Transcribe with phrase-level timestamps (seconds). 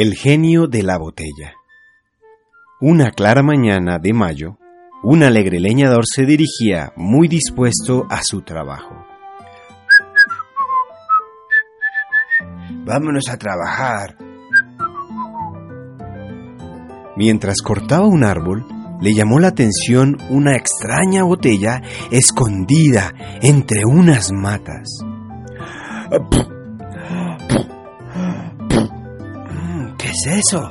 [0.00, 1.52] El genio de la botella.
[2.80, 4.56] Una clara mañana de mayo,
[5.02, 8.94] un alegre leñador se dirigía muy dispuesto a su trabajo.
[12.86, 14.16] Vámonos a trabajar.
[17.14, 18.64] Mientras cortaba un árbol,
[19.02, 23.12] le llamó la atención una extraña botella escondida
[23.42, 25.04] entre unas matas.
[30.20, 30.70] Es eso?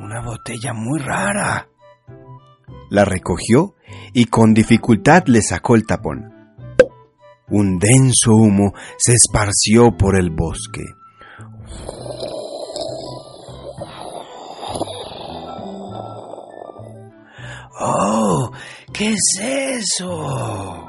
[0.00, 1.68] Una botella muy rara.
[2.90, 3.74] La recogió
[4.12, 6.32] y con dificultad le sacó el tapón.
[7.50, 10.84] Un denso humo se esparció por el bosque.
[17.80, 18.50] ¡Oh!
[18.92, 20.84] ¿Qué es eso?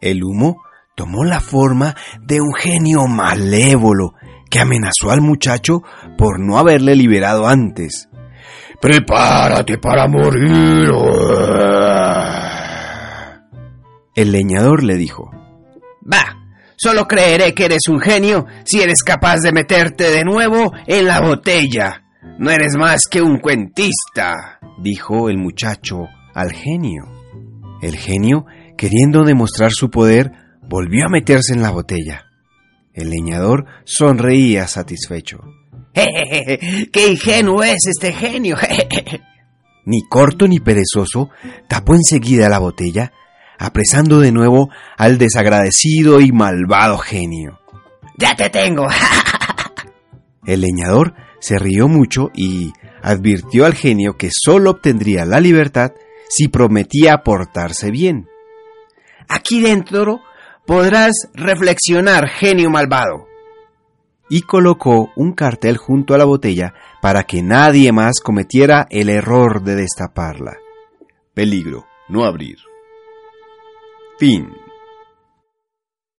[0.00, 0.62] El humo
[0.94, 4.14] tomó la forma de un genio malévolo
[4.52, 5.82] que amenazó al muchacho
[6.18, 8.10] por no haberle liberado antes.
[8.82, 10.90] Prepárate para morir.
[14.14, 15.30] El leñador le dijo.
[16.04, 16.36] Va,
[16.76, 21.22] solo creeré que eres un genio si eres capaz de meterte de nuevo en la
[21.22, 22.02] botella.
[22.38, 27.04] No eres más que un cuentista, dijo el muchacho al genio.
[27.80, 28.44] El genio,
[28.76, 32.26] queriendo demostrar su poder, volvió a meterse en la botella.
[32.94, 35.40] El leñador sonreía satisfecho.
[35.94, 38.56] ¡Qué ingenuo es este genio!
[39.84, 41.30] ni corto ni perezoso,
[41.68, 43.12] tapó enseguida la botella,
[43.58, 47.60] apresando de nuevo al desagradecido y malvado genio.
[48.18, 48.86] ¡Ya te tengo!
[50.46, 55.92] El leñador se rió mucho y advirtió al genio que sólo obtendría la libertad
[56.28, 58.28] si prometía portarse bien.
[59.28, 60.20] Aquí dentro
[60.66, 63.26] podrás reflexionar, genio malvado.
[64.28, 69.62] Y colocó un cartel junto a la botella para que nadie más cometiera el error
[69.62, 70.56] de destaparla.
[71.34, 72.56] Peligro, no abrir.
[74.18, 74.48] Fin.